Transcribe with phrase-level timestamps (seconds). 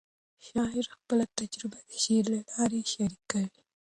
[0.45, 3.61] شاعر خپل تجربه د شعر له لارې شریکوي.